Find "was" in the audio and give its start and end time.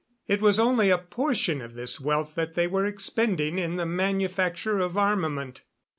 0.41-0.57